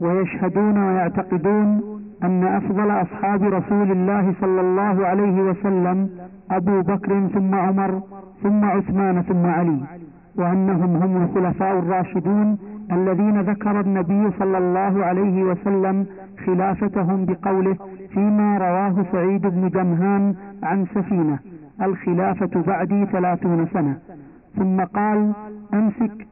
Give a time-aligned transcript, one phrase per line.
[0.00, 1.80] ويشهدون ويعتقدون
[2.24, 6.08] أن أفضل أصحاب رسول الله صلى الله عليه وسلم
[6.50, 8.02] أبو بكر ثم عمر
[8.42, 9.80] ثم عثمان ثم علي
[10.36, 12.58] وأنهم هم الخلفاء الراشدون
[12.92, 16.06] الذين ذكر النبي صلى الله عليه وسلم
[16.46, 17.76] خلافتهم بقوله
[18.14, 21.38] فيما رواه سعيد بن جمهان عن سفينة
[21.82, 23.98] الخلافة بعدي ثلاثون سنة.
[24.56, 25.32] ثم قال
[25.74, 26.26] أمسك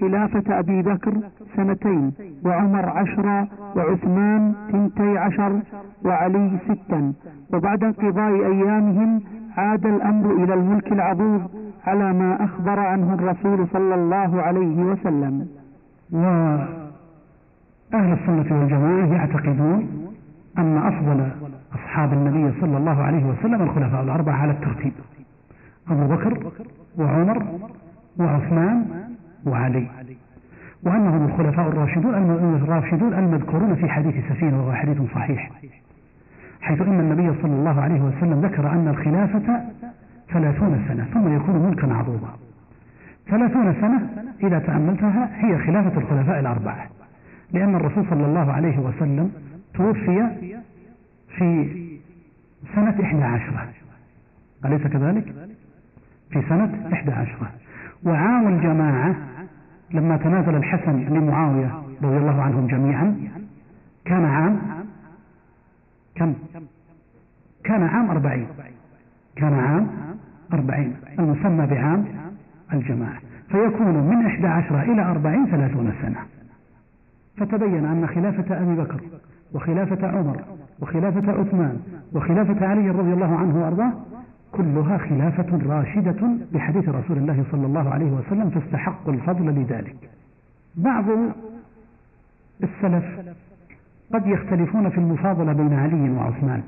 [0.00, 1.14] خلافة أبي بكر
[1.56, 2.12] سنتين
[2.44, 5.60] وعمر عشرا وعثمان ثنتي عشر
[6.04, 7.12] وعلي ستا.
[7.52, 9.20] وبعد انقضاء أيامهم
[9.56, 11.46] عاد الأمر إلى الملك العظيم
[11.86, 15.46] على ما أخبر عنه الرسول صلى الله عليه وسلم.
[16.12, 16.68] وأهل
[17.92, 19.88] السنة والجماعة يعتقدون
[20.58, 21.28] أن أفضل
[21.74, 24.92] أصحاب النبي صلى الله عليه وسلم الخلفاء الأربعة على الترتيب.
[25.90, 26.52] أبو بكر
[26.98, 27.42] وعمر
[28.18, 28.84] وعثمان
[29.46, 29.86] وعلي.
[30.82, 32.14] وأنهم الخلفاء الراشدون
[32.54, 35.50] الراشدون المذكورون في حديث سفينة وهو حديث صحيح.
[36.60, 39.60] حيث أن النبي صلى الله عليه وسلم ذكر أن الخلافة
[40.32, 42.28] ثلاثون سنة ثم يكون ملكا عظوما
[43.26, 44.08] ثلاثون سنة
[44.42, 46.86] إذا تأملتها هي خلافة الخلفاء الأربعة.
[47.52, 49.32] لأن الرسول صلى الله عليه وسلم
[49.74, 50.28] توفي
[51.36, 51.68] في
[52.74, 53.68] سنة إحدى عشرة.
[54.64, 55.34] أليس كذلك؟
[56.30, 57.50] في سنة إحدى عشرة.
[58.04, 59.14] وعام الجماعة
[59.90, 63.16] لما تنازل الحسن لمعاوية رضي الله عنهم جميعا.
[64.04, 64.58] كان عام
[66.14, 66.34] كم؟
[67.64, 68.46] كان عام أربعين.
[69.36, 69.88] كان عام
[70.52, 70.94] أربعين.
[71.18, 72.04] المسمى بعام
[72.72, 73.18] الجماعة.
[73.48, 76.18] فيكون من إحدى عشرة إلى أربعين ثلاثون سنة.
[77.36, 79.00] فتبين أن خلافة أبي بكر
[79.54, 80.40] وخلافة عمر
[80.80, 81.80] وخلافة عثمان
[82.12, 83.92] وخلافة علي رضي الله عنه وأرضاه
[84.52, 89.96] كلها خلافة راشدة بحديث رسول الله صلى الله عليه وسلم تستحق الفضل لذلك.
[90.76, 91.04] بعض
[92.62, 93.04] السلف
[94.14, 96.62] قد يختلفون في المفاضلة بين علي وعثمان.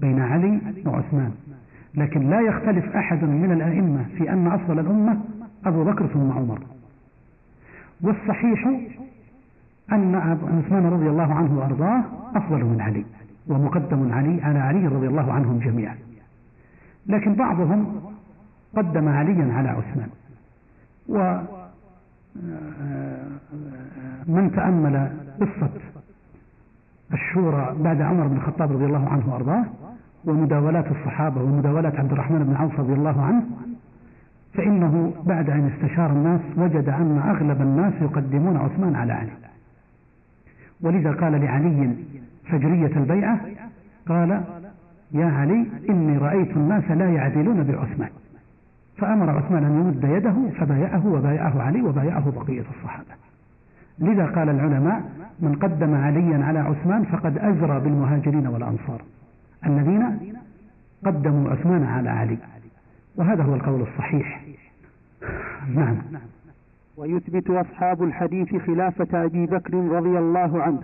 [0.00, 1.32] بين علي وعثمان.
[1.94, 5.20] لكن لا يختلف أحد من الأئمة في أن أفضل الأمة
[5.66, 6.58] أبو بكر ثم عمر.
[8.02, 8.66] والصحيح
[9.92, 10.14] أن
[10.64, 12.02] عثمان رضي الله عنه وأرضاه
[12.34, 13.04] أفضل من علي
[13.48, 15.96] ومقدم علي على علي رضي الله عنهم جميعا.
[17.06, 18.00] لكن بعضهم
[18.76, 20.08] قدم عليا على عثمان.
[21.08, 21.46] ومن
[24.28, 25.70] آه، تأمل قصة
[27.12, 29.64] الشورى بعد عمر بن الخطاب رضي الله عنه وأرضاه
[30.24, 33.42] ومداولات الصحابة ومداولات عبد الرحمن بن عوف رضي الله عنه
[34.54, 39.30] فإنه بعد أن استشار الناس وجد أن أغلب الناس يقدمون عثمان على علي.
[40.80, 41.94] ولذا قال لعلي
[42.50, 43.40] فجرية البيعة
[44.08, 44.42] قال
[45.12, 48.10] يا علي إني رأيت الناس لا يعدلون بعثمان.
[48.96, 53.08] فأمر عثمان أن يمد يده فبايعه وبايعه علي وبايعه بقية الصحابة.
[53.98, 55.02] لذا قال العلماء
[55.40, 59.02] من قدم عليا على عثمان فقد أزرى بالمهاجرين والأنصار.
[59.66, 60.18] الذين
[61.06, 62.38] قدموا عثمان على علي.
[63.16, 64.44] وهذا هو القول الصحيح.
[65.74, 65.96] نعم.
[66.96, 70.82] ويثبت أصحاب الحديث خلافة أبي بكر رضي الله عنه.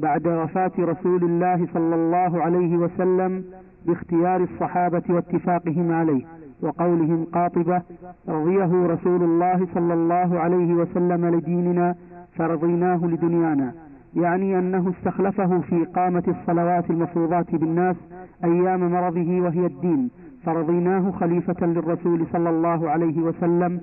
[0.00, 3.44] بعد وفاة رسول الله صلى الله عليه وسلم
[3.86, 6.24] باختيار الصحابة واتفاقهم عليه
[6.62, 7.82] وقولهم قاطبة
[8.28, 11.94] رضيه رسول الله صلى الله عليه وسلم لديننا
[12.36, 13.72] فرضيناه لدنيانا.
[14.16, 17.96] يعني أنه استخلفه في إقامة الصلوات المفروضات بالناس
[18.44, 20.10] أيام مرضه وهي الدين
[20.44, 23.80] فرضيناه خليفة للرسول صلى الله عليه وسلم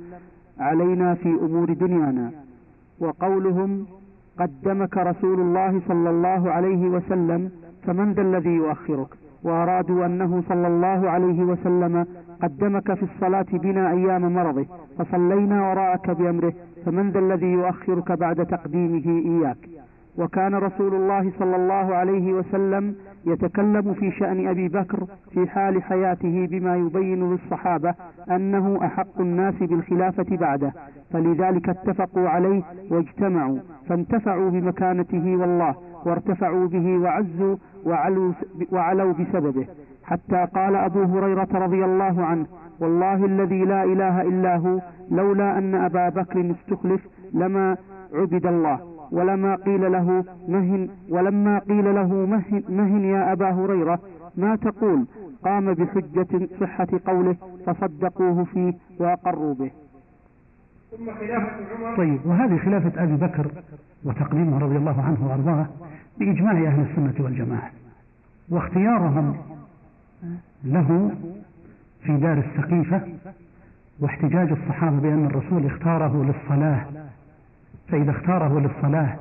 [0.59, 2.31] علينا في أمور دنيانا.
[2.99, 3.85] وقولهم
[4.39, 7.51] قدمك رسول الله صلى الله عليه وسلم
[7.85, 9.07] فمن ذا الذي يؤخرك؟
[9.43, 12.05] وأرادوا أنه صلى الله عليه وسلم
[12.43, 14.65] قدمك في الصلاة بنا أيام مرضه
[14.97, 16.53] فصلينا وراءك بأمره
[16.85, 19.57] فمن ذا الذي يؤخرك بعد تقديمه إياك؟
[20.17, 22.95] وكان رسول الله صلى الله عليه وسلم
[23.27, 27.93] يتكلم في شأن أبي بكر في حال حياته بما يبين للصحابة
[28.31, 30.73] أنه أحق الناس بالخلافة بعده
[31.11, 32.61] فلذلك اتفقوا عليه
[32.91, 33.57] واجتمعوا
[33.89, 35.75] فانتفعوا بمكانته والله
[36.05, 38.33] وارتفعوا به وعزوا وعلوا,
[38.71, 39.65] وعلوا بسببه.
[40.03, 42.45] حتى قال أبو هريرة رضي الله عنه
[42.79, 44.79] والله الذي لا إله إلا هو
[45.11, 47.77] لولا أن أبا بكر استخلف لما
[48.13, 48.96] عبد الله.
[49.11, 53.99] ولما قيل له مهن ولما قيل له مهن, مهن يا أبا هريرة
[54.37, 55.05] ما تقول؟
[55.45, 59.71] قام بحجة صحة قوله فصدقوه فيه وأقروا به.
[60.91, 61.51] ثم خلافة
[61.85, 61.97] عمر.
[61.97, 63.51] طيب وهذه خلافة أبي بكر
[64.03, 65.65] وتقديمه رضي الله عنه وأرضاه
[66.19, 67.71] بإجماع أهل السنة والجماعة
[68.49, 69.37] واختيارهم
[70.63, 71.11] له
[72.03, 73.01] في دار السقيفة
[73.99, 76.85] واحتجاج الصحابة بأن الرسول اختاره للصلاة
[77.87, 79.15] فإذا اختاره للصلاة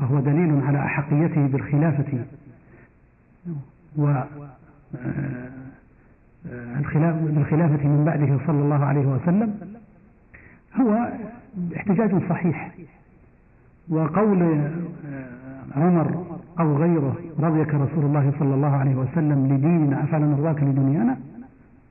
[0.00, 2.24] فهو دليل على أحقيته بالخلافة.
[3.98, 4.14] و
[7.24, 9.54] بالخلافة من بعده صلى الله عليه وسلم
[10.80, 11.08] هو
[11.76, 12.72] احتجاج صحيح.
[13.88, 14.60] وقول
[15.76, 16.24] عمر
[16.60, 21.16] أو غيره رضيك رسول الله صلى الله عليه وسلم لديننا أفعل نرضاك لدنيانا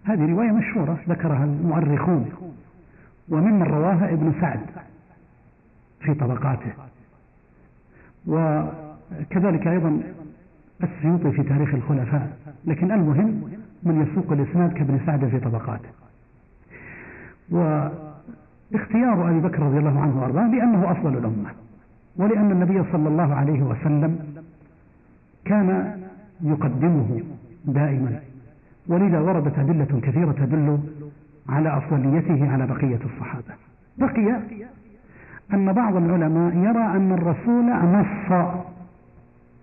[0.03, 2.29] هذه رواية مشهورة ذكرها المؤرخون.
[3.29, 4.59] وممن رواها ابن سعد.
[6.00, 6.72] في طبقاته.
[8.28, 10.01] وكذلك أيضا
[10.84, 13.44] السيوطي في تاريخ الخلفاء لكن المهم
[13.84, 15.90] من يسوق الإسناد كابن سعد في طبقاته.
[17.51, 21.50] واختيار أبي بكر رضي الله عنه وأرضاه لأنه أفضل الأمة
[22.18, 24.19] ولأن النبي صلى الله عليه وسلم
[25.45, 26.00] كان
[26.42, 27.22] يقدمه
[27.66, 28.19] دائما
[28.88, 30.80] ولذا وردت أدلة كثيرة تدل
[31.50, 33.54] على أفضليته على بقية الصحابة.
[33.98, 34.40] بقي
[35.54, 38.54] أن بعض العلماء يرى أن الرسول نص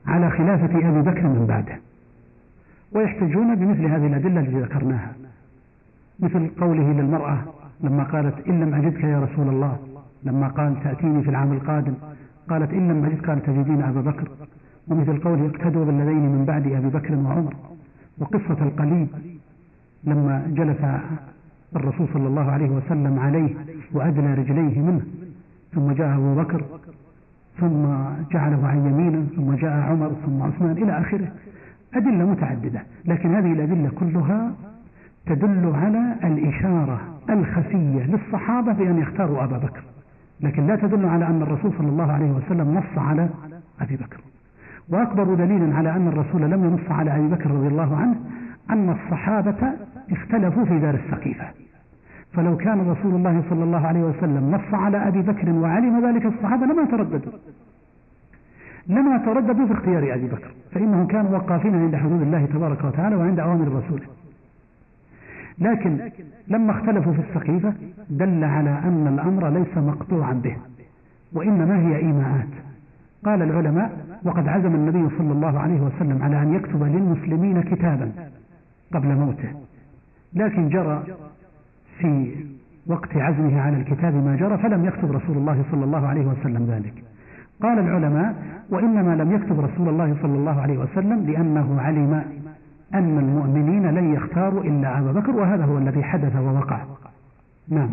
[0.06, 1.78] على خلافة أبي بكر من بعده
[2.92, 5.12] ويحتجون بمثل هذه الأدلة التي ذكرناها
[6.20, 7.38] مثل قوله للمرأة
[7.80, 9.76] لما قالت إن لم أجدك يا رسول الله
[10.24, 11.94] لما قال تأتيني في العام القادم
[12.50, 14.28] قالت إن لم أجدك قال تجدين أبا بكر
[14.88, 17.54] ومثل قوله اقتدوا بالذين من بعد أبي بكر وعمر
[18.18, 19.08] وقصة القليب
[20.04, 20.78] لما جلس
[21.76, 23.54] الرسول صلى الله عليه وسلم عليه
[23.92, 25.02] وأدنى رجليه منه.
[25.74, 26.64] ثم جاء أبو بكر
[27.60, 27.86] ثم
[28.32, 31.28] جعله عن يمينه ثم جاء عمر ثم عثمان إلى آخره.
[31.94, 34.52] أدلة متعددة لكن هذه الأدلة كلها
[35.26, 39.82] تدل على الإشارة الخفية للصحابة بأن يختاروا أبا بكر.
[40.40, 43.28] لكن لا تدل على أن الرسول صلى الله عليه وسلم نص على
[43.80, 44.20] أبي بكر.
[44.88, 48.14] وأكبر دليل على أن الرسول لم ينص على أبي بكر رضي الله عنه
[48.70, 49.72] أن الصحابة
[50.12, 51.44] اختلفوا في دار السقيفة.
[52.36, 56.66] فلو كان رسول الله صلى الله عليه وسلم نص على أبي بكر وعلم ذلك الصحابة
[56.66, 57.32] لما ترددوا.
[58.86, 60.50] لما ترددوا في اختيار أبي بكر.
[60.72, 64.06] فإنهم كانوا وقافين عند حدود الله تبارك وتعالى وعند أوامر رسوله.
[65.58, 65.98] لكن
[66.48, 67.72] لما اختلفوا في السقيفة
[68.10, 70.56] دل على أن الأمر ليس مقطوعا به
[71.32, 72.48] وإنما هي إيماءات.
[73.24, 73.90] قال العلماء
[74.24, 78.12] وقد عزم النبي صلى الله عليه وسلم على أن يكتب للمسلمين كتابا
[78.94, 79.48] قبل موته.
[80.34, 81.02] لكن جرى
[81.98, 82.34] في
[82.86, 86.94] وقت عزمه على الكتاب ما جرى فلم يكتب رسول الله صلى الله عليه وسلم ذلك.
[87.62, 88.34] قال العلماء
[88.70, 92.24] وإنما لم يكتب رسول الله صلى الله عليه وسلم لأنه علم
[92.94, 96.84] أن المؤمنين لن يختاروا إلا أبا بكر وهذا هو الذي حدث ووقع.
[97.68, 97.90] نعم.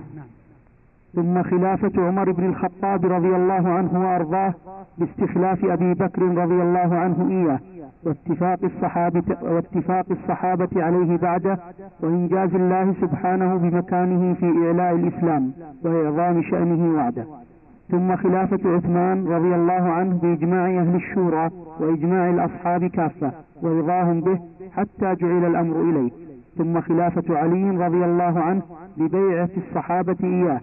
[1.15, 4.54] ثم خلافة عمر بن الخطاب رضي الله عنه وأرضاه
[4.98, 7.60] باستخلاف أبي بكر رضي الله عنه إياه
[8.06, 11.60] واتفاق الصحابة, واتفاق الصحابة عليه بعده
[12.01, 15.51] وإنجاز الله سبحانه بمكانه في إعلاء الإسلام
[15.83, 17.25] وإعظام شأنه وعده.
[17.92, 21.50] ثم خلافة عثمان رضي الله عنه بإجماع أهل الشورى
[21.80, 23.31] وإجماع الأصحاب كافة
[23.62, 24.39] ورضاهم به
[24.71, 26.12] حتى جعل الأمر إليه.
[26.57, 28.62] ثم خلافة علي رضي الله عنه
[28.98, 30.62] ببيعة الصحابة إياه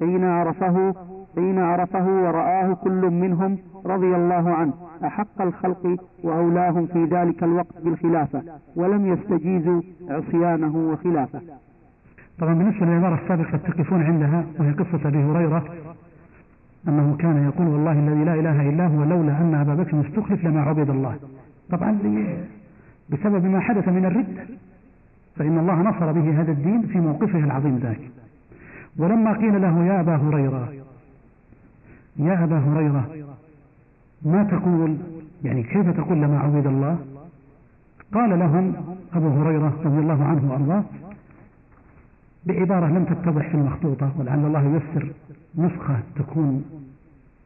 [0.00, 0.94] حين عرفه
[1.34, 4.72] حين عرفه ورآه كل منهم رضي الله عنه
[5.04, 8.42] أحق الخلق وأولاهم في ذلك الوقت بالخلافة
[8.76, 11.40] ولم يستجيزوا عصيانه وخلافة.
[12.38, 15.64] طبعا بالنسبة للعبارة السابقة تقفون عندها وهي قصة أبي هريرة
[16.88, 20.60] أنه كان يقول والله الذي لا إله إلا هو لولا أن أبا بكر استخلف لما
[20.60, 21.16] عبد الله.
[21.70, 21.98] طبعا
[23.10, 24.38] بسبب ما حدث من الرد
[25.36, 28.00] فإن الله نصر به هذا الدين في موقفه العظيم ذاك.
[28.98, 30.72] ولما قيل له يا أبا هريرة
[32.16, 33.08] يا أبا هريرة
[34.22, 34.96] ما تقول؟
[35.44, 36.98] يعني كيف تقول لما عبد الله؟
[38.14, 38.74] قال لهم
[39.14, 40.84] أبو هريرة رضي الله عنه وأرضاه
[42.46, 45.12] بعبارة لم تتضح في المخطوطة ولعل الله ييسر
[45.58, 46.64] نسخة تكون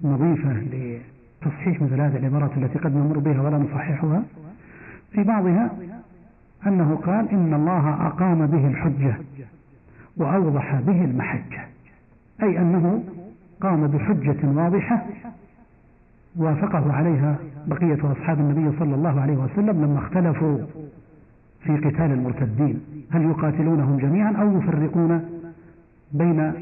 [0.03, 4.23] نظيفة لتصحيح مثل هذه العبارات التي قد نمر بها ولا نصححها.
[5.13, 5.71] في بعضها
[6.67, 9.17] أنه قال إن الله أقام به الحجة.
[10.21, 11.61] وأوضح به المحجة
[12.43, 13.03] أي أنه
[13.61, 15.07] قام بحجة واضحة
[16.37, 17.37] وافقه عليها
[17.67, 20.59] بقية أصحاب النبي صلى الله عليه وسلم لما اختلفوا
[21.65, 22.81] في قتال المرتدين.
[23.11, 25.25] هل يقاتلونهم جميعا أو يفرقون
[26.13, 26.53] بين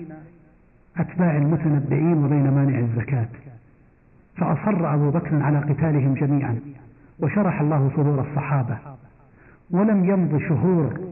[0.97, 3.29] أتباع المتنبئين وبين مانع الزكاة؟
[4.37, 6.61] فأصر أبو بكر على قتالهم جميعا
[7.21, 8.79] وشرح الله صدور الصحابة
[9.71, 11.08] ولم يمض شهور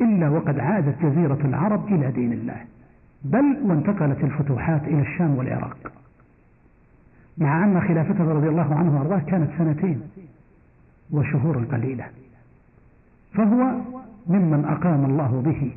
[0.00, 2.56] إلا وقد عادت جزيرة العرب إلى دين الله
[3.24, 5.76] بل وانتقلت الفتوحات إلى الشام والعراق.
[7.38, 10.00] مع أن خلافته رضي الله عنه وأرضاه كانت سنتين
[11.10, 12.04] وشهور قليلة.
[13.32, 13.74] فهو
[14.26, 15.70] ممن أقام الله به.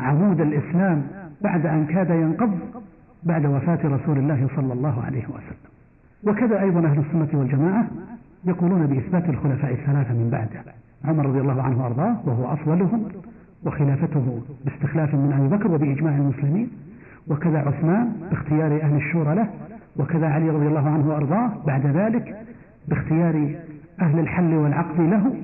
[0.00, 1.06] عمود الإسلام
[1.40, 2.58] بعد أن كاد ينقض
[3.22, 5.70] بعد وفاة رسول الله صلى الله عليه وسلم.
[6.24, 7.86] وكذا أيضا أهل السنة والجماعة
[8.44, 10.72] يقولون بإثبات الخلفاء الثلاثة من بعده.
[11.04, 13.08] عمر رضي الله عنه وأرضاه وهو أفضلهم
[13.64, 16.70] وخلافته باستخلاف من أبي بكر وبإجماع المسلمين
[17.28, 19.48] وكذا عثمان باختيار أهل الشورى له
[19.96, 22.46] وكذا علي رضي الله عنه وأرضاه بعد ذلك
[22.88, 23.54] باختيار
[24.00, 25.34] أهل الحل والعقد له.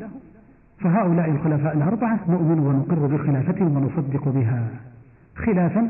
[0.81, 4.69] فهؤلاء الخلفاء الأربعة نؤمن ونقر بخلافتهم ونصدق بها
[5.37, 5.89] خلافا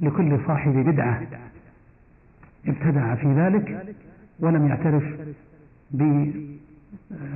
[0.00, 1.20] لكل صاحب بدعة.
[2.66, 3.94] ابتدع في ذلك
[4.40, 5.04] ولم يعترف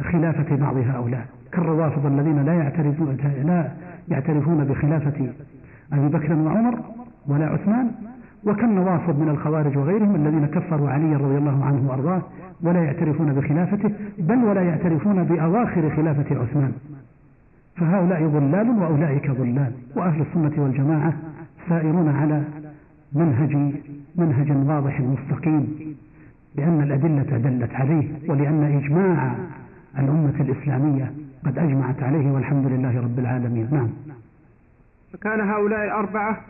[0.09, 3.71] بخلافة بعض هؤلاء كالروافض الذين لا يعترفون لا
[4.09, 5.27] يعترفون بخلافة
[5.93, 6.79] أبي بكر وعمر
[7.27, 7.91] ولا عثمان
[8.45, 12.23] وكالنواصب من الخوارج وغيرهم الذين كفروا علي رضي الله عنه وأرضاه
[12.63, 16.73] ولا يعترفون بخلافته بل ولا يعترفون بأواخر خلافة عثمان.
[17.77, 21.13] فهؤلاء ضلال وأولئك ضلال وأهل السنة والجماعة
[21.69, 22.43] سائرون على
[23.13, 23.57] منهج
[24.17, 25.95] منهج واضح مستقيم
[26.55, 29.35] لأن الأدلة دلت عليه ولأن إجماع
[29.99, 31.13] الأمة الإسلامية
[31.47, 33.69] قد أجمعت عليه والحمد لله رب العالمين.
[33.73, 33.91] نعم.
[35.13, 36.41] فكان هؤلاء الأربعة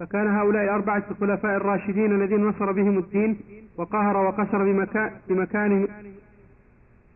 [0.00, 3.36] فكان هؤلاء الأربعة الخلفاء الراشدين الذين نصر بهم الدين
[3.76, 5.88] وقهر وقسر بمكان بمكانهم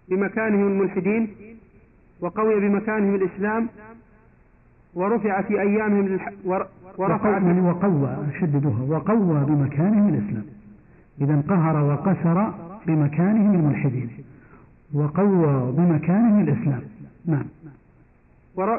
[0.09, 1.29] بمكانهم الملحدين
[2.21, 3.69] وقوي بمكانهم الإسلام
[4.95, 6.19] ورفع في أيامهم.
[6.99, 10.45] ورفع يعني وقوى شددوها وقوى بمكانهم الإسلام.
[11.21, 12.53] إذا قهر وقسر
[12.87, 14.11] بمكانهم الملحدين.
[14.95, 16.83] وقوى بمكانهم الإسلام.
[17.27, 17.45] نعم.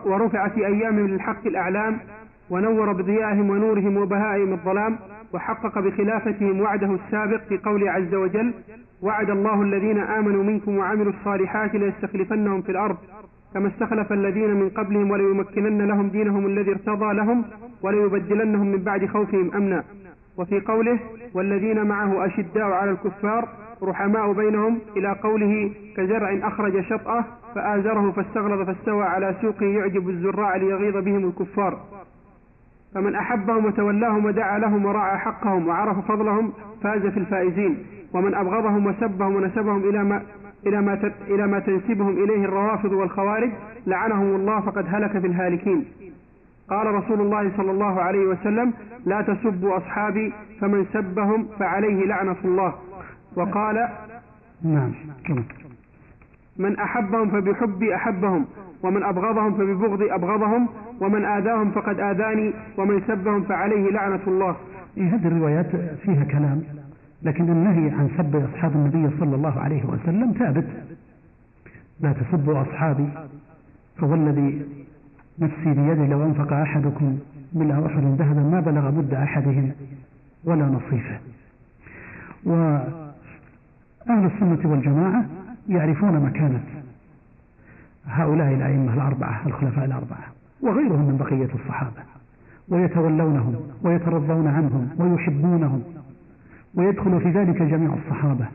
[0.05, 1.97] ورفع في أيامهم للحق الأعلام
[2.49, 4.99] ونور بضيائهم ونورهم وبهائهم الظلام
[5.33, 8.53] وحقق بخلافتهم وعده السابق في قوله عز وجل
[9.01, 12.97] وعد الله الذين آمنوا منكم وعملوا الصالحات ليستخلفنهم في الأرض
[13.53, 17.45] كما استخلف الذين من قبلهم وليمكنن لهم دينهم الذي ارتضى لهم
[17.81, 19.83] وليبدلنهم من بعد خوفهم أمنا.
[20.37, 20.99] وفي قوله
[21.33, 23.49] والذين معه أشداء على الكفار
[23.83, 30.97] رحماء بينهم إلى قوله كزرع أخرج شطأه فآزره فاستغلظ فاستوى على سوقه يعجب الزراع ليغيظ
[30.97, 31.79] بهم الكفار.
[32.93, 36.53] فمن أحبهم وتولاهم ودعا لهم ورعى حقهم وعرف فضلهم
[36.83, 37.85] فاز في الفائزين.
[38.13, 40.21] ومن أبغضهم وسبهم ونسبهم إلى ما
[40.67, 43.51] إلى ما إلى ما تنسبهم إليه الروافض والخوارج
[43.87, 45.85] لعنهم الله فقد هلك في الهالكين.
[46.69, 48.73] قال رسول الله صلى الله عليه وسلم
[49.05, 52.73] لا تسبوا أصحابي فمن سبهم فعليه لعنة الله.
[53.37, 53.87] وقال
[54.63, 54.91] نعم
[56.57, 58.45] من أحبهم فبحبي أحبهم
[58.83, 60.67] ومن أبغضهم فببغضي أبغضهم
[61.01, 64.55] ومن آذاهم فقد آذاني ومن سبهم فعليه لعنة الله.
[64.97, 66.63] إيه هذه الروايات فيها كلام
[67.23, 70.65] لكن النهي عن سب أصحاب النبي صلى الله عليه وسلم ثابت.
[71.99, 73.09] لا تسبوا أصحابي
[73.97, 74.65] فوالذي
[75.39, 77.19] نفسي بيده لو أنفق أحدكم
[77.53, 79.71] ملء أحد ذهبا ما بلغ مد أحدهم
[80.43, 81.19] ولا نصيفه.
[84.09, 85.25] وأهل السنة والجماعة
[85.69, 86.63] يعرفون مكانة
[88.05, 90.23] هؤلاء الأئمة الأربعة الخلفاء الأربعة
[90.61, 92.01] وغيرهم من بقية الصحابة
[92.69, 95.83] ويتولونهم ويترضون عنهم ويحبونهم
[96.75, 98.45] ويدخل في ذلك جميع الصحابة.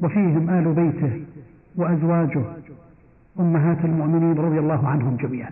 [0.00, 1.22] وفيهم آل بيته
[1.76, 2.42] وأزواجه
[3.40, 5.50] أمهات المؤمنين رضي الله عنهم جميعا.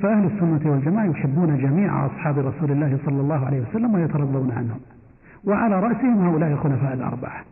[0.00, 4.80] فأهل السنة والجماعة يحبون جميع أصحاب رسول الله صلى الله عليه وسلم ويترضون عنهم.
[5.44, 7.44] وعلى رأسهم هؤلاء الخلفاء الأربعة.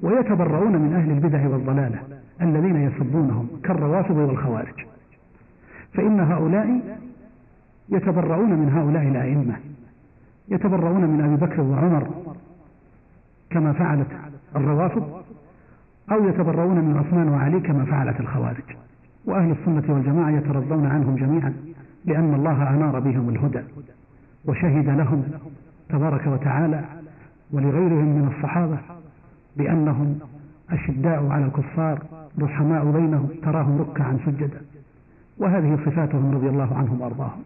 [0.00, 1.98] ويتبرؤون من أهل البدع والضلالة
[2.42, 4.86] الذين يسبونهم كالروافض والخوارج
[5.94, 6.80] فإن هؤلاء
[7.88, 9.56] يتبرؤون من هؤلاء الأئمة
[10.48, 12.08] يتبرؤون من أبي بكر وعمر
[13.50, 14.08] كما فعلت
[14.56, 15.22] الروافض
[16.12, 18.76] أو يتبرؤون من عثمان وعلي كما فعلت الخوارج.
[19.26, 21.54] وأهل السنة والجماعة يترضون عنهم جميعا
[22.04, 23.62] لأن الله أنار بهم الهدى
[24.44, 25.24] وشهد لهم
[25.88, 26.84] تبارك وتعالى
[27.52, 28.78] ولغيرهم من الصحابة
[29.56, 30.18] بأنهم
[30.70, 32.02] أشداء على الكفار
[32.40, 34.60] رحماء بينهم تراهم ركعا سجدا.
[35.38, 37.42] وهذه صفاتهم رضي الله عنهم وأرضاهم.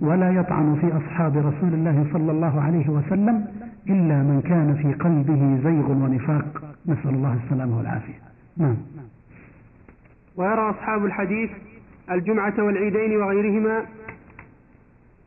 [0.00, 3.46] ولا يطعن في أصحاب رسول الله صلى الله عليه وسلم
[3.88, 6.76] إلا من كان في قلبه زيغ ونفاق.
[6.86, 8.18] نسأل الله السلامة والعافية.
[8.56, 8.76] نعم.
[10.36, 11.50] ويرى أصحاب الحديث
[12.10, 13.82] الجمعة والعيدين وغيرهما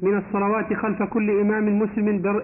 [0.01, 2.43] من الصلوات خلف كل إمام مسلم بر,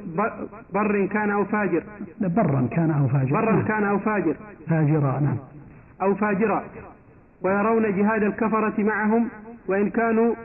[0.74, 1.84] بر كان أو فاجر.
[2.22, 3.34] برا كان أو فاجر.
[3.34, 3.66] برا نعم.
[3.66, 4.36] كان أو فاجر.
[4.68, 5.38] فاجرا نعم.
[6.02, 6.64] أو فاجرا.
[7.42, 9.28] ويرون جهاد الكفرة معهم
[9.68, 10.36] وإن كانوا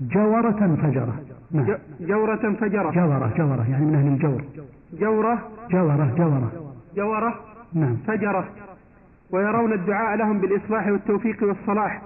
[0.00, 1.14] جورة فجرة.
[1.52, 1.78] نعم.
[2.00, 2.90] جورة فجرة.
[2.90, 4.44] جورة جورة يعني من أهل الجور.
[4.92, 5.38] جورة.
[5.70, 6.52] جورة جورة.
[6.96, 7.34] جورة
[7.74, 7.96] نعم.
[8.06, 8.48] فجرة.
[9.30, 12.02] ويرون الدعاء لهم بالإصلاح والتوفيق والصلاح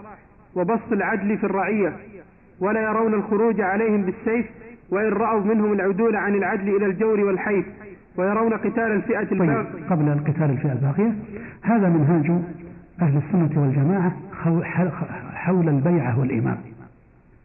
[0.54, 1.96] وبسط العدل في الرعية.
[2.60, 4.46] ولا يرون الخروج عليهم بالسيف
[4.90, 7.66] وإن رأوا منهم العدول عن العدل إلى الجور والحيف
[8.16, 9.88] ويرون قتال الفئة طيب الباقية.
[9.90, 11.14] قبل القتال الفئة الباقية
[11.62, 12.30] هذا منهاج
[13.02, 14.16] أهل السنة والجماعة
[15.34, 16.58] حول البيعة والإمام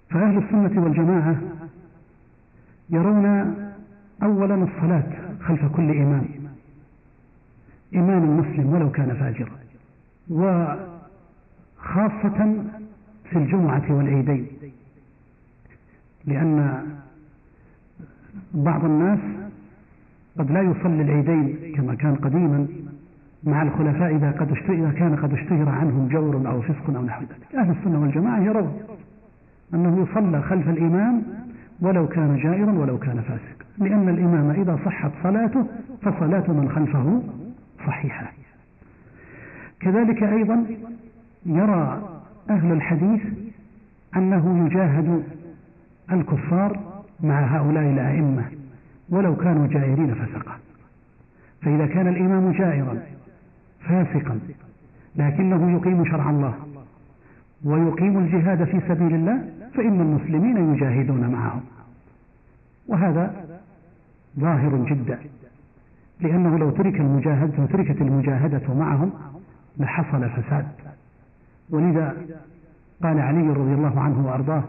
[0.10, 1.36] فأهل السنة والجماعة
[2.90, 3.56] يرون
[4.24, 5.04] أولا الصلاة
[5.42, 6.26] خلف كل إمام
[7.96, 9.52] إمام مسلم ولو كان فاجرا.
[11.80, 12.56] وخاصة
[13.30, 14.48] في الجمعة والعيدين.
[16.26, 16.84] لأن
[18.54, 19.20] بعض الناس
[20.40, 22.68] قد لا يصلي العيدين كما كان قديما
[23.44, 27.56] مع الخلفاء إذا قد إذا كان قد اشتهر عنهم جور أو فسق أو نحو ذلك.
[27.56, 28.82] أهل السنة والجماعة يرون
[29.74, 31.24] أنه يصلى خلف الإمام
[31.82, 35.66] ولو كان جائرا ولو كان فاسقا لأن الإمام إذا صحت صلاته
[36.02, 37.22] فصلاة من خلفه
[37.88, 38.32] صحيحة.
[39.80, 40.66] كذلك أيضا
[41.46, 42.02] يرى
[42.50, 43.22] أهل الحديث
[44.16, 45.24] أنه يجاهد
[46.12, 46.80] الكفار
[47.24, 48.46] مع هؤلاء الأئمة
[49.10, 50.58] ولو كانوا جائرين فسقا.
[51.62, 52.98] فإذا كان الإمام جائرا
[53.80, 54.40] فاسقا
[55.16, 56.54] لكنه يقيم شرع الله
[57.64, 61.62] ويقيم الجهاد في سبيل الله فإن المسلمين يجاهدون معهم
[62.88, 63.46] وهذا
[64.40, 65.20] ظاهر جدا
[66.20, 69.12] لأنه لو ترك المجاهد لو تركت المجاهدة معهم
[69.78, 70.68] لحصل فساد.
[71.70, 72.18] ولذا
[73.04, 74.64] قال علي رضي الله عنه وأرضاه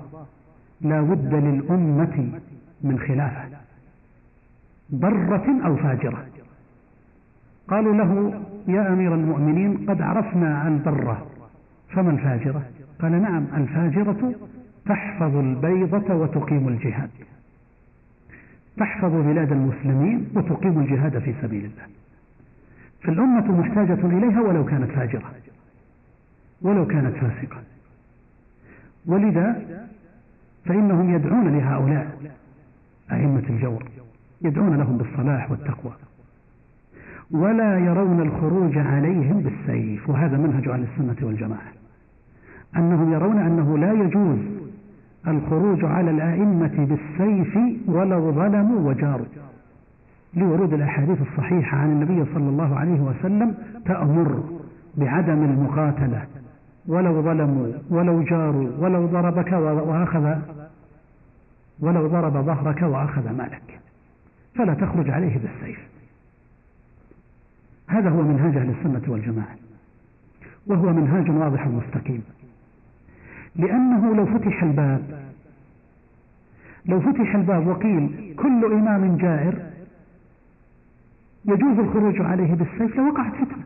[0.80, 2.40] لا بد للأمة
[2.82, 3.48] من خلافة
[4.90, 6.26] برة أو فاجرة.
[7.68, 11.26] قالوا له يا أمير المؤمنين قد عرفنا البرة
[11.90, 12.62] فما الفاجرة
[13.00, 14.34] قال نعم الفاجرة
[14.86, 17.10] تحفظ البيضة وتقيم الجهاد
[18.76, 21.86] تحفظ بلاد المسلمين وتقيم الجهاد في سبيل الله.
[23.02, 25.30] فالأمة محتاجة إليها ولو كانت فاجرة
[26.62, 27.62] ولو كانت فاسقة.
[29.06, 29.62] ولذا
[30.64, 32.18] فإنهم يدعون لهؤلاء
[33.12, 33.84] أئمة الجور
[34.42, 35.92] يدعون لهم بالصلاح والتقوى
[37.30, 41.72] ولا يرون الخروج عليهم بالسيف وهذا منهج أهل السنة والجماعة
[42.76, 44.38] أنهم يرون أنه لا يجوز
[45.28, 49.26] الخروج على الأئمة بالسيف ولو ظلموا وجاروا.
[50.34, 53.54] لورود الأحاديث الصحيحة عن النبي صلى الله عليه وسلم
[53.86, 54.42] تأمر
[54.96, 56.26] بعدم المقاتلة
[56.86, 60.34] ولو ظلموا ولو جاروا ولو ضربك وأخذ
[61.80, 63.80] ولو ضرب ظهرك وأخذ مالك.
[64.54, 65.78] فلا تخرج عليه بالسيف.
[67.86, 69.56] هذا هو منهاج أهل السنة والجماعة.
[70.66, 72.22] وهو منهاج واضح مستقيم.
[73.56, 75.20] لأنه لو فتح الباب
[76.86, 79.54] لو فتح الباب وقيل كل إمام جائر
[81.44, 83.64] يجوز الخروج عليه بالسيف لوقعت فتنة.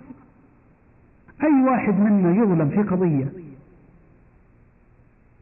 [1.44, 3.32] أي واحد منا يظلم في قضية؟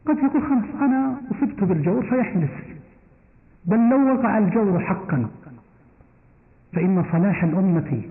[0.05, 2.77] قد يقول خلاص أنا أصبت بالجور فيحمل السيف
[3.65, 5.29] بل لو وقع الجور حقا
[6.73, 8.01] فإن صلاح الأمة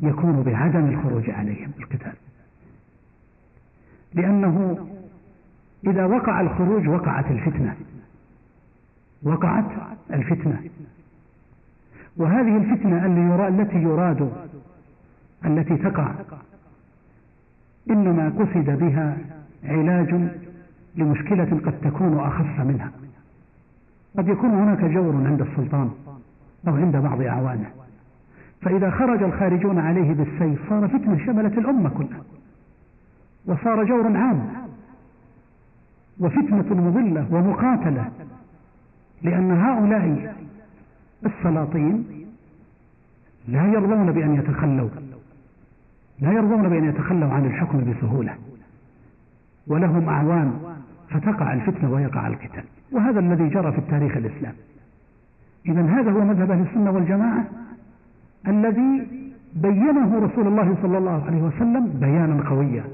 [0.00, 2.12] يكون بعدم الخروج عليهم بالقتال.
[4.14, 4.86] لأنه
[5.86, 7.76] إذا وقع الخروج وقعت الفتنة.
[9.22, 9.70] وقعت
[10.10, 10.62] الفتنة.
[12.16, 13.06] وهذه الفتنة
[13.48, 14.32] التي يراد
[15.44, 16.14] التي تقع
[17.90, 19.16] إنما قصد بها
[19.64, 20.28] علاج
[20.96, 22.90] لمشكلة قد تكون أخف منها.
[24.18, 25.90] قد يكون هناك جور عند السلطان
[26.68, 27.70] أو عند بعض أعوانه.
[28.60, 32.22] فإذا خرج الخارجون عليه بالسيف صار فتنة شملت الأمة كلها.
[33.46, 34.48] وصار جور عام.
[36.20, 38.10] وفتنة مضلة ومقاتلة.
[39.22, 40.34] لأن هؤلاء
[41.26, 42.04] السلاطين
[43.48, 44.88] لا يرضون بأن يتخلوا.
[46.20, 48.34] لا يرضون بأن يتخلوا عن الحكم بسهولة.
[49.66, 50.52] ولهم أعوان
[51.10, 52.64] فتقع الفتنة ويقع القتال.
[52.92, 54.56] وهذا الذي جرى في التاريخ الإسلامي
[55.66, 57.44] إذا هذا هو مذهب أهل السنة والجماعة
[58.48, 59.06] الذي
[59.54, 62.84] بينه رسول الله صلى الله عليه وسلم بيانا قويا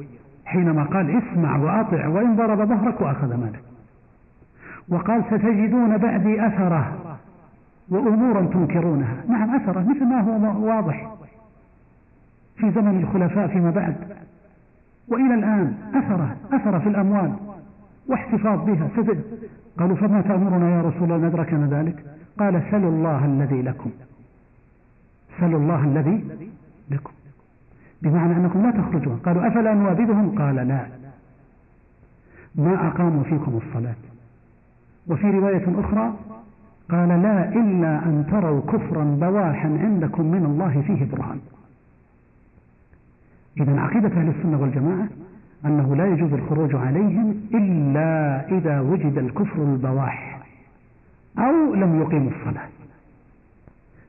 [0.44, 3.62] حينما قال اسمع وأطع وإن ضرب ظهرك وأخذ مالك.
[4.88, 7.16] وقال ستجدون بعدي أثرة
[7.88, 9.16] وأمورا تنكرونها.
[9.28, 11.09] نعم أثرة مثل ما هو واضح.
[12.60, 13.96] في زمن الخلفاء فيما بعد.
[15.08, 17.32] وإلى الآن أثره أثر في الأموال
[18.08, 18.88] واحتفاظ بها.
[18.96, 19.22] سجد
[19.78, 22.04] قالوا فما تأمرنا يا رسول الله ندركنا ذلك؟
[22.38, 23.90] قال سلوا الله الذي لكم.
[25.40, 26.24] سلوا الله الذي
[26.90, 27.12] لكم.
[28.02, 29.16] بمعنى أنكم لا تخرجون.
[29.16, 30.86] قالوا أفلا نوابدهم قال لا.
[32.54, 33.94] ما أقاموا فيكم الصلاة.
[35.08, 36.14] وفي رواية أخرى
[36.90, 41.40] قال لا إلا أن تروا كفرا بواحا عندكم من الله فيه برهان.
[43.60, 45.08] إذا عقيدة أهل السنة والجماعة
[45.64, 50.40] أنه لا يجوز الخروج عليهم إلا إذا وجد الكفر البواح
[51.38, 52.68] أو لم يقيموا الصلاة.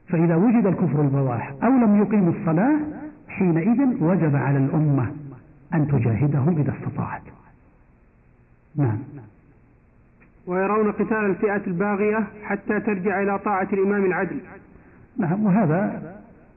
[0.08, 2.80] فإذا وجد الكفر البواح أو لم يقيم الصلاة
[3.28, 5.12] حينئذ وجب على الأمة
[5.74, 7.22] أن تجاهدهم إذا استطاعت.
[8.76, 8.98] نعم.
[10.48, 14.40] ويرون قتال الفئة الباغية حتى ترجع إلى طاعة الإمام العدل.
[15.18, 16.02] نعم وهذا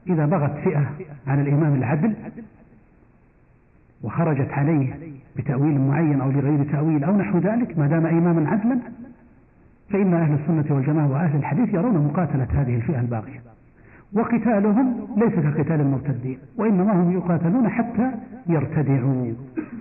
[0.06, 0.86] إذا بغت فئة
[1.26, 2.14] على الإمام العدل
[4.04, 4.94] وخرجت عليه
[5.36, 8.78] بتأويل معين أو لغير تأويل أو نحو ذلك ما دام إماما عدلا
[9.90, 13.40] فإن أهل السنة والجماعة وأهل الحديث يرون مقاتلة هذه الفئة الباغية
[14.12, 18.10] وقتالهم ليس كقتال المرتدين وإنما هم يقاتلون حتى
[18.46, 19.32] يرتدعوا.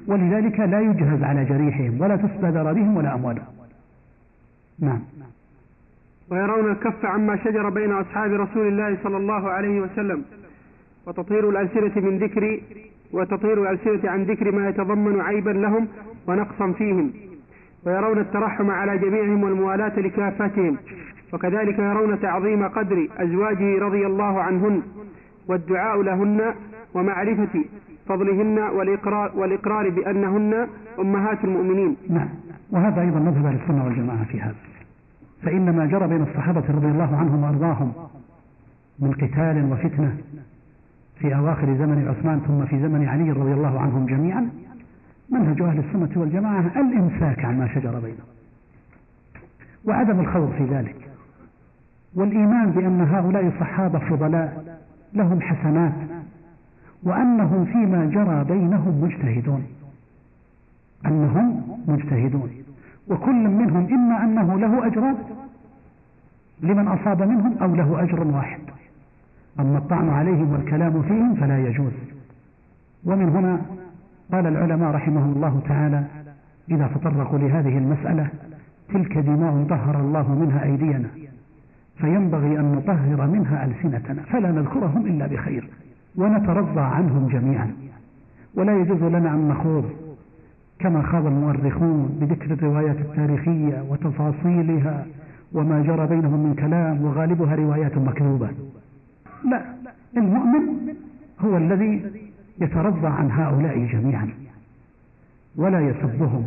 [0.08, 3.46] ولذلك لا يجهز على جريحهم ولا تسبى ذراريهم ولا أموالهم.
[4.80, 5.00] نعم.
[6.30, 10.24] ويرون الكف عما شجر بين أصحاب رسول الله صلى الله عليه وسلم
[11.08, 12.60] وتطهير الألسنة من ذكر
[13.14, 15.88] وتطهير الألسنة عن ذكر ما يتضمن عيبا لهم
[16.28, 17.12] ونقصا فيهم
[17.86, 20.78] ويرون الترحم على جميعهم والموالاة لكافتهم.
[21.34, 24.82] وكذلك يرون تعظيم قدر أزواجه رضي الله عنهن
[25.48, 26.54] والدعاء لهن
[26.94, 27.66] ومعرفة
[28.08, 30.68] فضلهن والإقرار, والإقرار بأنهن
[31.00, 31.96] أمهات المؤمنين.
[32.10, 32.30] نعم.
[32.72, 34.56] وهذا أيضا مذهب أهل السنة والجماعة في هذا.
[35.44, 37.94] فإن ما جرى بين الصحابة رضي الله عنهم وأرضاهم
[39.00, 40.18] من قتال وفتنة
[41.24, 44.50] في أواخر زمن عثمان ثم في زمن علي رضي الله عنهم جميعا
[45.30, 48.28] منهج أهل السنة والجماعة الإمساك عما شجر بينهم.
[49.86, 50.96] وعدم الخوض في ذلك
[52.16, 54.80] والإيمان بأن هؤلاء الصحابة فضلاء
[55.14, 55.94] لهم حسنات
[57.04, 59.64] وأنهم فيما جرى بينهم مجتهدون.
[61.06, 62.50] أنهم مجتهدون.
[63.08, 65.16] وكل منهم إما أنه له أجران
[66.62, 68.73] لمن أصاب منهم أو له أجر واحد.
[69.60, 71.94] أما الطعن عليهم والكلام فيهم فلا يجوز.
[73.06, 73.62] ومن هنا
[74.32, 76.04] قال العلماء رحمهم الله تعالى
[76.72, 78.28] إذا تطرقوا لهذه المسألة
[78.94, 81.10] تلك دماء طهر الله منها أيدينا
[81.98, 85.70] فينبغي أن نطهر منها ألسنتنا فلا نذكرهم إلا بخير
[86.16, 87.72] ونترضى عنهم جميعا.
[88.56, 89.90] ولا يجوز لنا أن نخوض
[90.80, 95.06] كما خاض المؤرخون بذكر الروايات التاريخية وتفاصيلها
[95.54, 98.50] وما جرى بينهم من كلام وغالبها روايات مكذوبة.
[99.44, 99.66] لا
[100.18, 100.96] المؤمن
[101.40, 102.12] هو الذي
[102.62, 104.30] يترضى عن هؤلاء جميعا
[105.56, 106.46] ولا يسبهم.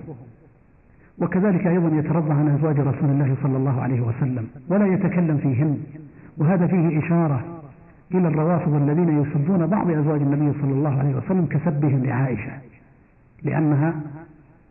[1.18, 5.78] وكذلك أيضا يترضى عن أزواج رسول الله صلى الله عليه وسلم ولا يتكلم فيهن.
[6.38, 7.44] وهذا فيه إشارة
[8.14, 12.52] إلى الروافض الذين يسبون بعض أزواج النبي صلى الله عليه وسلم كسبهم لعائشة
[13.42, 13.94] لأنها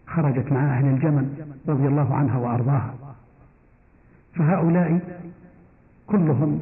[0.08, 1.28] خرجت مع أهل الجمل
[1.68, 2.94] رضي الله عنها وأرضاها.
[4.36, 5.00] فهؤلاء
[6.08, 6.62] كلهم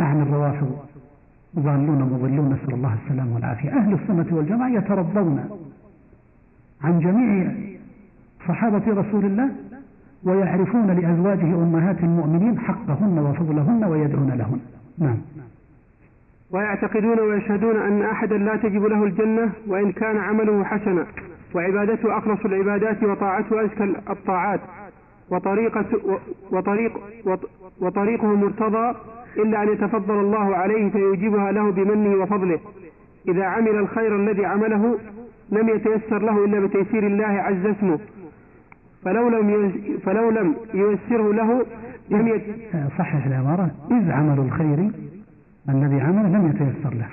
[0.00, 0.78] أعني الروافض.
[1.58, 3.70] ضالون مضلون نسأل الله السلامة والعافية.
[3.70, 5.44] أهل السنة والجماعة يترضون
[6.84, 7.52] عن جميع
[8.48, 9.50] صحابة رسول الله
[10.24, 14.60] ويعرفون لأزواجه أمهات المؤمنين حقهن وفضلهن ويدعون لهن.
[14.98, 15.16] نعم.
[16.50, 21.06] ويعتقدون ويشهدون أن أحدا لا تجب له الجنة وإن كان عمله حسنا.
[21.54, 24.60] وعبادته أخلص العبادات وطاعته أزكى الطاعات.
[25.30, 25.86] وطريقة
[26.52, 26.92] وطريق
[27.80, 28.94] وطريقه مرتضى
[29.36, 32.58] إلا أن يتفضل الله عليه فيوجبها له بمنه وفضله.
[33.28, 34.98] إذا عمل الخير الذي عمله
[35.52, 37.98] لم يتيسر له إلا بتيسير الله عز اسمه.
[39.04, 39.72] فلو لم
[40.04, 41.66] فلو لم ييسره له
[42.10, 42.42] لم يت...
[42.98, 43.70] صحح العبارة.
[43.90, 44.90] إذ عمل الخير
[45.68, 47.08] الذي عمله لم يتيسر له.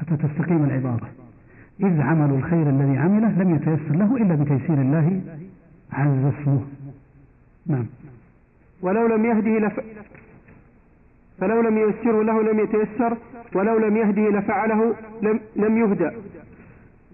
[0.00, 1.08] حتى تستقيم العبارة.
[1.80, 5.20] إذ عمل الخير الذي عمله لم يتيسر له إلا بتيسير الله
[5.92, 6.60] عز اسمه.
[7.66, 7.86] نعم.
[8.82, 9.80] ولو لم يهده لف...
[11.40, 13.16] فلو لم ييسره له لم يتيسر
[13.54, 16.10] ولو لم يهده لفعله لم لم يهدى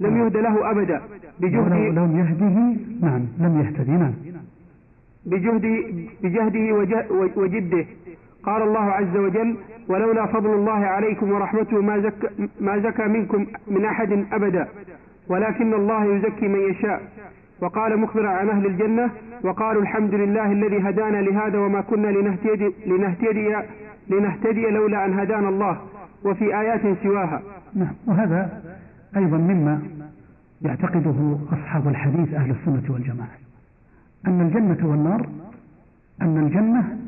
[0.01, 1.03] لم يهدى له أبدا.
[1.41, 2.57] بجهده لم يهده
[3.07, 4.13] نعم لم يهتدي نعم.
[5.27, 5.77] بجهده
[6.23, 6.75] بجهده
[7.37, 7.87] وجده.
[8.43, 9.57] قال الله عز وجل
[9.89, 12.29] ولولا فضل الله عليكم ورحمته ما زكى,
[12.61, 14.69] ما زكى منكم من أحد أبدا.
[15.29, 17.03] ولكن الله يزكي من يشاء.
[17.61, 19.11] وقال مخبرا عن أهل الجنة
[19.43, 23.57] وقالوا الحمد لله الذي هدانا لهذا وما كنا لنهتدي, لنهتدي,
[24.09, 25.81] لنهتدي لولا أن هدانا الله
[26.25, 27.43] وفي آيات سواها.
[27.75, 28.63] نعم وهذا
[29.17, 29.83] أيضا مما
[30.63, 33.39] يعتقده أصحاب الحديث أهل السنة والجماعة.
[34.27, 35.29] أن الجنة والنار
[36.23, 36.99] أن الجنة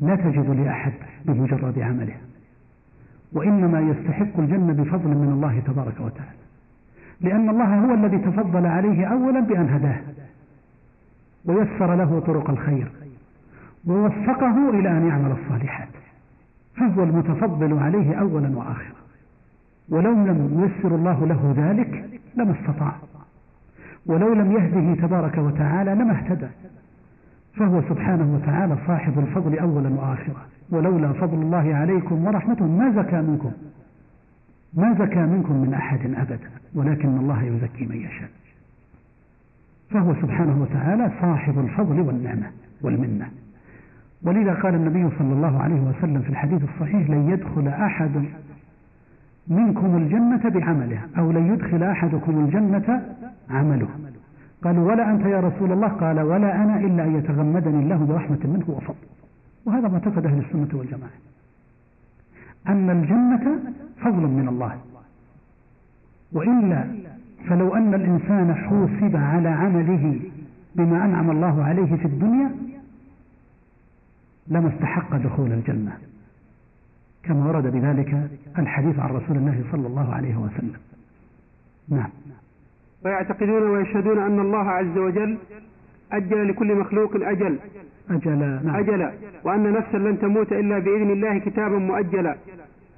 [0.00, 0.92] لا تجد لأحد
[1.24, 2.16] بمجرد عمله
[3.32, 6.45] وإنما يستحق الجنة بفضل من الله تبارك وتعالى.
[7.20, 10.00] لأن الله هو الذي تفضل عليه أولا بأن هداه
[11.44, 12.92] ويسر له طرق الخير
[13.86, 15.88] ووفقه إلى أن يعمل الصالحات
[16.76, 18.96] فهو المتفضل عليه أولا وآخرا.
[19.88, 22.92] ولو لم ييسر الله له ذلك لما استطاع
[24.06, 26.46] ولو لم يهده تبارك وتعالى لما اهتدى
[27.54, 30.46] فهو سبحانه وتعالى صاحب الفضل أولا وآخرا.
[30.70, 33.52] ولولا فضل الله عليكم ورحمته ما زكى منكم.
[34.74, 38.30] ما زكى منكم من أحد أبدا ولكن الله يزكي من يشاء.
[39.90, 42.50] فهو سبحانه وتعالى صاحب الفضل والنعمة
[42.82, 43.28] والمنة.
[44.22, 48.24] ولذا قال النبي صلى الله عليه وسلم في الحديث الصحيح لن يدخل أحد
[49.48, 53.02] منكم الجنة بعمله أو لن يدخل أحدكم الجنة
[53.50, 53.88] عمله.
[54.64, 58.64] قالوا ولا أنت يا رسول الله؟ قال ولا أنا إلا أن يتغمدني الله برحمة منه
[58.68, 58.94] وفضل.
[59.66, 61.10] وهذا معتقد أهل السنة والجماعة.
[62.68, 63.58] أن الجنة
[64.00, 64.78] فضل من الله.
[66.32, 66.84] وإلا
[67.48, 70.20] فلو أن الإنسان حوسب على عمله
[70.74, 72.50] بما أنعم الله عليه في الدنيا
[74.48, 75.98] لما استحق دخول الجنة
[77.22, 80.76] كما ورد بذلك الحديث عن رسول الله صلى الله عليه وسلم.
[81.88, 82.10] نعم.
[83.04, 85.38] ويعتقدون ويشهدون أن الله عز وجل
[86.12, 87.58] أجل لكل مخلوق أجل.
[88.10, 88.76] أجل نعم.
[88.76, 89.10] أجل.
[89.44, 92.36] وأن نفسا لن تموت إلا بإذن الله كتابا مؤجلا.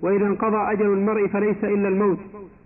[0.03, 2.19] وإذا انقضى أجل المرء فليس إلا الموت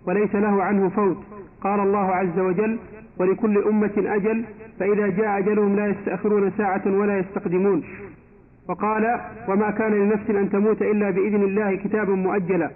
[0.07, 1.17] وليس له عنه فوت.
[1.61, 2.79] قال الله عز وجل
[3.17, 4.43] ولكل أمة أجل
[4.79, 7.83] فإذا جاء أجلهم لا يستأخرون ساعة ولا يستقدمون.
[8.69, 12.71] وقال وما كان لنفس أن تموت إلا بإذن الله كتابا مؤجلا.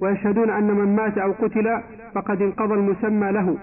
[0.00, 1.80] ويشهدون أن من مات أو قتل
[2.14, 3.56] فقد انقضى المسمى له.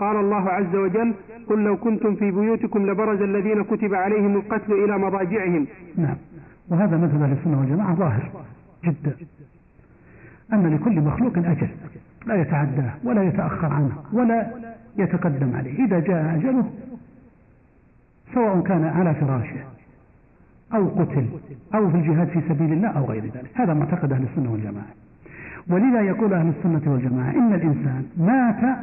[0.00, 1.14] قال الله عز وجل
[1.48, 5.66] قل لو كنتم في بيوتكم لبرز الذين كتب عليهم القتل إلى مضاجعهم.
[5.96, 6.16] نعم.
[6.70, 8.30] وهذا مذهب أهل السنة والجماعة ظاهر.
[8.84, 9.16] جدا.
[10.52, 11.68] أن لكل مخلوق أجل
[12.26, 14.50] لا يتعداه ولا يتأخر عنه ولا
[14.98, 15.84] يتقدم عليه.
[15.84, 16.70] إذا جاء أجله
[18.34, 19.64] سواء كان على فراشه
[20.74, 21.26] أو قتل
[21.74, 23.50] أو في الجهاد في سبيل الله أو غير ذلك.
[23.54, 24.86] هذا معتقد أهل السنة والجماعة.
[25.68, 28.78] ولذا يقول أهل السنة والجماعة إن الإنسان مات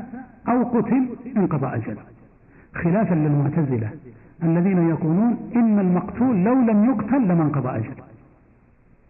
[0.49, 2.01] أو قتل انقضى أجله.
[2.75, 3.89] خلافا للمعتزلة
[4.43, 8.06] الذين يقولون إن المقتول لو لم يقتل لما انقضى أجله.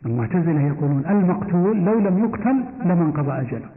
[0.06, 3.70] المعتزلة يقولون المقتول لو لم يقتل لما انقضى أجله.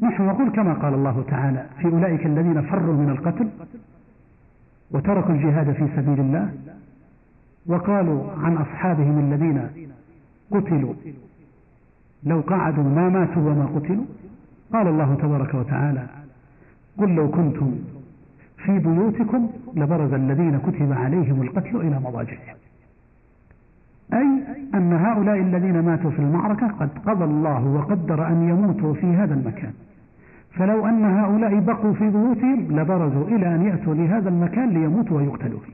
[0.00, 3.48] نحن نقول كما قال الله تعالى في أولئك الذين فروا من القتل
[4.90, 6.52] وتركوا الجهاد في سبيل الله
[7.66, 9.68] وقالوا عن أصحابهم الذين
[10.50, 10.94] قتلوا
[12.24, 14.04] لو قعدوا ما ماتوا وما قتلوا.
[14.72, 16.06] قال الله تبارك وتعالى
[16.98, 17.74] قل لو كنتم
[18.64, 22.56] في بيوتكم لبرز الذين كتب عليهم القتل إلى مضاجعهم.
[24.14, 24.28] أي
[24.74, 29.72] أن هؤلاء الذين ماتوا في المعركة قد قضى الله وقدر أن يموتوا في هذا المكان.
[30.50, 35.72] فلو أن هؤلاء بقوا في بيوتهم لبرزوا إلى أن يأتوا لهذا المكان ليموتوا ويقتلوا فيه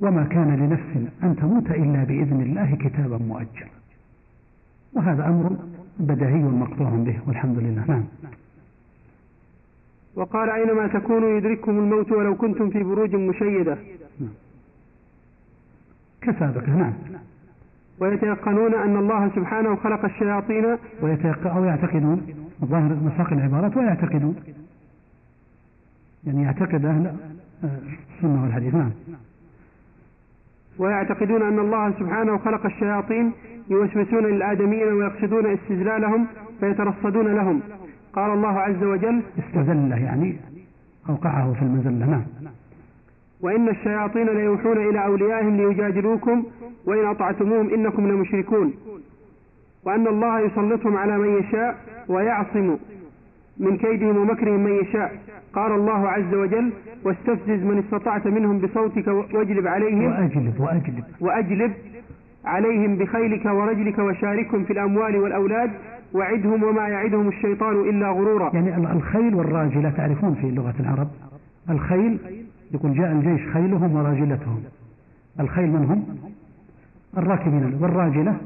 [0.00, 3.68] وما كان لنفس أن تموت إلا بإذن الله كتابا مؤجلا.
[4.92, 5.56] وهذا أمر
[5.98, 7.84] بدهي مقطوع به والحمد لله.
[7.88, 8.04] نعم.
[10.16, 13.78] وقال أينما تكونوا يدرككم الموت ولو كنتم في بروج مشيدة.
[14.20, 14.30] نعم.
[16.22, 16.92] كسابقه نعم.
[18.00, 22.26] ويتيقنون أن الله سبحانه خلق الشياطين ويتيق أو يعتقدون
[22.64, 24.36] ظاهر مساق العبارات ويعتقدون.
[26.24, 27.16] يعني يعتقد أهل
[28.16, 28.90] السنة والحديث نعم.
[30.78, 33.32] ويعتقدون أن الله سبحانه خلق الشياطين
[33.70, 36.26] يوسوسون للآدميين ويقصدون استزلالهم
[36.60, 37.60] فيترصدون لهم.
[38.12, 40.36] قال الله عز وجل استزله يعني
[41.08, 42.24] أوقعه في المزلة نعم.
[43.42, 46.44] وإن الشياطين ليوحون إلى أوليائهم ليجادلوكم
[46.86, 48.74] وإن أطعتموهم إنكم لمشركون.
[49.84, 51.76] وأن الله يسلطهم على من يشاء
[52.08, 52.76] ويعصم
[53.58, 55.12] من كيدهم ومكرهم من يشاء.
[55.52, 56.72] قال الله عز وجل
[57.04, 60.04] واستفزز من استطعت منهم بصوتك واجلب عليهم.
[60.04, 61.04] وأجلب وأجلب.
[61.20, 61.72] وأجلب
[62.44, 65.70] عليهم بخيلك ورجلك وشاركهم في الأموال والأولاد.
[66.14, 68.50] وعدهم وما يعدهم الشيطان إلا غرورا.
[68.54, 71.08] يعني الخيل والراجلة تعرفون في لغة العرب
[71.70, 72.18] الخيل
[72.74, 74.62] يقول جاء الجيش خيلهم وراجلتهم.
[75.40, 76.04] الخيل من هم؟
[77.18, 78.36] الراكبين والراجلة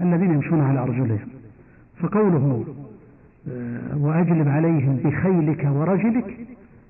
[0.00, 1.28] الذين يمشون على أرجلهم.
[1.98, 2.64] فقوله
[3.48, 6.36] آه، وأجلب عليهم بخيلك ورجلك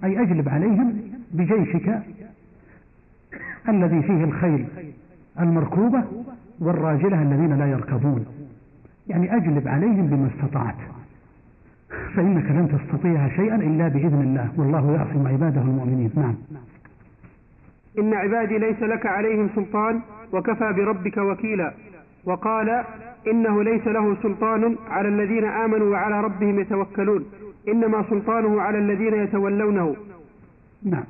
[0.04, 1.00] أي أجلب عليهم
[1.32, 2.02] بجيشك
[3.68, 4.66] الذي فيه الخيل
[5.40, 6.04] المركوبة
[6.60, 8.26] والراجلة الذين لا يركبون.
[9.08, 10.76] يعني أجلب عليهم بما استطعت.
[11.90, 14.48] فإنك لن تستطيع شيئا إلا بإذن الله.
[14.56, 16.10] والله يعصم عباده المؤمنين.
[16.14, 16.34] نعم.
[17.98, 20.00] إن عبادي ليس لك عليهم سلطان
[20.32, 21.72] وكفى بربك وكيلا.
[22.24, 22.84] وقال
[23.26, 27.24] إنه ليس له سلطان على الذين آمنوا وعلى ربهم يتوكلون.
[27.68, 29.96] إنما سلطانه على الذين يتولونه.
[30.82, 31.04] نعم.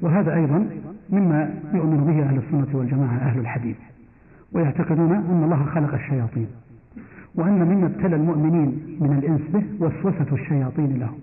[0.00, 0.66] وهذا أيضا
[1.10, 3.76] مما يؤمن به أهل السنة والجماعة أهل الحديث.
[4.52, 6.46] ويعتقدون أن الله خلق الشياطين.
[7.34, 11.18] وأن مما ابتلى المؤمنين من الإنس به وسوسة الشياطين لهم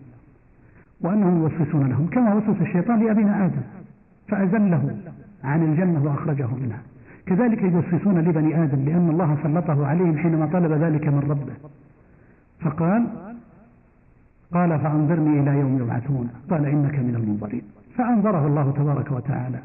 [1.02, 3.62] وأنهم يوسوسون لهم كما وسوس الشيطان لأبينا آدم
[4.28, 4.98] فأزله
[5.44, 6.82] عن الجنة وأخرجه منها.
[7.26, 11.54] كذلك يوسوسون لبني آدم لأن الله سلطه عليهم حينما طلب ذلك من ربه.
[12.60, 13.08] فقال
[14.54, 16.30] قال فأنظرني إلى يوم يبعثون.
[16.50, 17.62] قال إنك من المنظرين.
[17.98, 19.60] فأنظره الله تبارك وتعالى.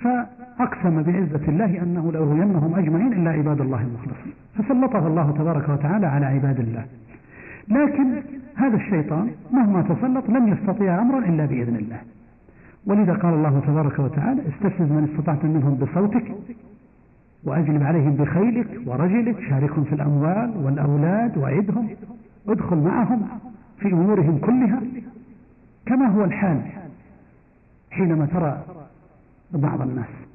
[0.00, 4.32] فأقسم بعزة الله أنه لأغوينهم أجمعين إلا عباد الله المخلصين.
[4.58, 6.84] فسلطه الله تبارك وتعالى على عباد الله.
[7.68, 8.22] لكن
[8.56, 11.98] هذا الشيطان مهما تسلط لم يستطيع أمرا إلا بإذن الله.
[12.86, 16.34] ولذا قال الله تبارك وتعالى استفزز من استطعت منهم بصوتك
[17.44, 21.88] وأجلب عليهم بخيلك ورجلك شاركهم في الأموال والأولاد وعدهم
[22.48, 23.22] ادخل معهم
[23.78, 24.80] في أمورهم كلها.
[25.86, 26.60] كما هو الحال
[27.90, 28.75] حينما ترى
[29.50, 30.25] بعض الناس.